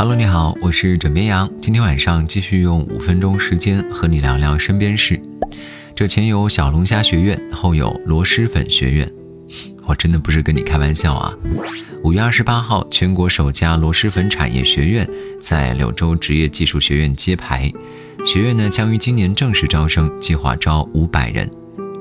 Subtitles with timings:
[0.00, 1.46] Hello，你好，我是枕边羊。
[1.60, 5.20] 今天晚上继续用五分钟时间和你聊聊身边事。
[5.94, 9.12] 这前有小龙虾学院，后有螺蛳粉学院。
[9.84, 11.36] 我真的不是跟你开玩笑啊！
[12.02, 15.06] 五月二十八号，全国首家螺蛳粉产业学院
[15.38, 17.70] 在柳州职业技术学院揭牌。
[18.24, 21.46] 学院呢将于今年正式招生，计划招五百人。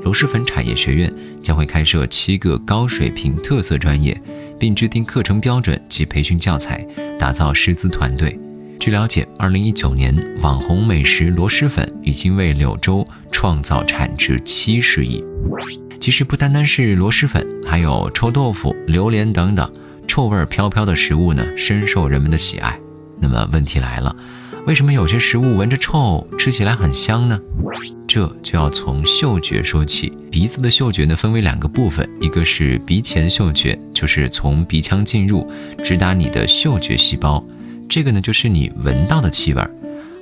[0.04, 4.18] 螺蛳粉产业学院将会开设七个高水平特色专业，
[4.60, 6.86] 并制定课程标准及培训教材，
[7.18, 8.38] 打造师资团队。
[8.80, 15.24] 据了解，二零一九年网红美食螺蛳粉已经为柳州创造产值七十亿。
[16.00, 19.70] 其实不单单是螺蛳粉，还有臭豆腐、榴莲等等
[20.08, 22.79] 臭味飘飘的食物呢，深受人们的喜爱。
[23.20, 24.16] 那么问题来了。
[24.66, 27.40] 为什么有些食物闻着臭，吃起来很香呢？
[28.08, 30.16] 这就要从嗅觉说起。
[30.30, 35.50] 鼻子的嗅觉呢，分为两个部分，一个是鼻前嗅觉，就是从鼻腔进入，
[35.84, 37.44] 直达你的嗅觉细胞，
[37.88, 39.64] 这个呢就是你闻到的气味；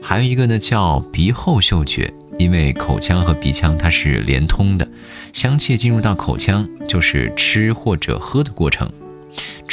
[0.02, 4.88] 还有一个呢叫鼻后嗅觉，因为口腔和鼻腔它是连通的，
[5.34, 8.90] 香气进入到口腔就是吃或者喝的过程。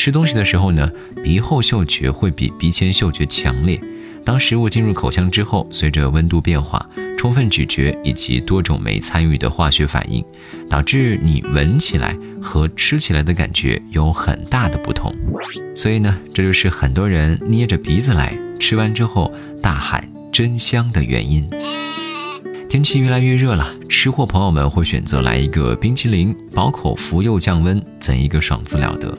[0.04, 3.80] 吃东西的时候呢，鼻后嗅觉会比鼻前嗅觉强烈。
[4.22, 10.22] 当食物进入口腔之后，随着温度变化、充分咀嚼以及多种酶参与的化学反应，
[10.68, 15.10] 导致你闻起来和吃起来的感觉有很大的不同。
[15.74, 19.32] 所以呢，这就是很多人捏着鼻子来吃完之后
[19.62, 21.48] 大喊“真香”的原因。
[22.68, 29.16] 天气越来越热了，吃货朋友们会选择来一个冰淇淋，饱口福又降温，怎一个爽字了得！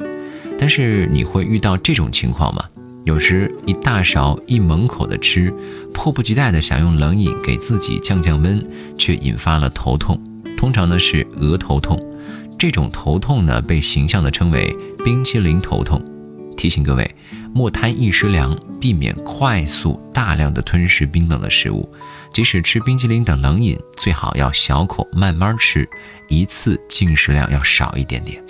[0.57, 2.63] 但是你会遇到这种情况吗？
[3.03, 5.53] 有时一大勺一猛口的吃，
[5.93, 10.19] 迫不及待的想用冷饮给自己降降温，却引发了头痛。
[10.57, 11.99] 通常呢是额头痛，
[12.57, 16.03] 这种头痛呢被形象的称为冰淇淋头痛。
[16.57, 17.15] 提醒各位，
[17.53, 21.87] 莫贪一时凉，避免快速大量的吞食冰冷的食物。
[22.33, 25.87] 即使吃冰淇淋等冷饮，最好要小口慢慢吃，
[26.27, 28.41] 一次进食量要少一点点。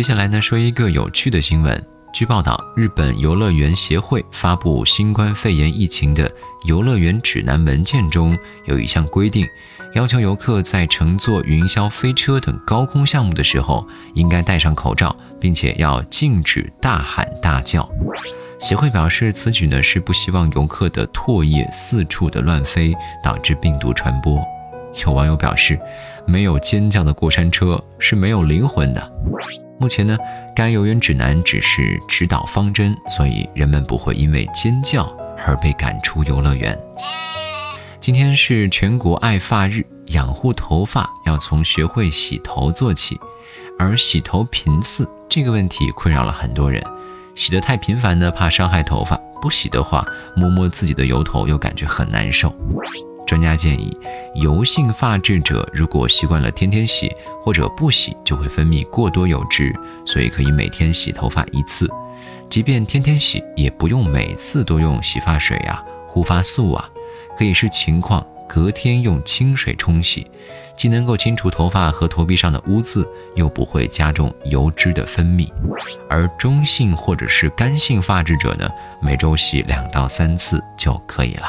[0.00, 1.86] 接下来呢说一个有趣的新闻。
[2.10, 6.34] 据报道，日本游乐园协会发布新冠肺炎疫情的
[6.64, 8.34] 游乐园指南文件中
[8.64, 9.46] 有一项规定，
[9.94, 17.86] 要求游客在乘坐云霄飞车等高空项目的时候，应该戴上口罩，并且要禁止大喊大叫。
[18.58, 24.42] 协会表示，此举呢是不希望游客的唾液四处的乱飞，导致病毒传播。
[25.04, 25.78] 有网友表示，
[26.26, 29.12] 没有尖叫的过山车是没有灵魂的。
[29.78, 30.16] 目前呢，
[30.54, 35.04] 该游园指南只是指导方针，所以人们不会因为尖叫
[35.46, 36.78] 而被赶出游乐园。
[37.98, 43.18] 今天是全国爱发日，养护头发要从学会洗头做起。
[43.78, 46.84] 而洗头频次这个问题困扰了很多人，
[47.34, 50.04] 洗得太频繁呢，怕伤害头发；不洗的话，
[50.36, 52.54] 摸摸自己的油头又感觉很难受。
[53.30, 53.96] 专家建议，
[54.34, 59.72] 油性发质者如果习惯了天天洗或者不洗，就会分泌过多油脂，
[60.04, 61.88] 所以可以每天洗头发一次。
[62.48, 66.90] 即便天天洗，也不用每次都用洗发水啊、护发素啊，
[67.38, 70.28] 可以视情况隔天用清水冲洗，
[70.74, 75.48] 既能够清除头发和头皮上的污渍，又不会加重油脂的分泌。
[76.08, 78.68] 而中性或者是干性发质者呢，
[79.00, 81.48] 每周洗两到三次就可以了。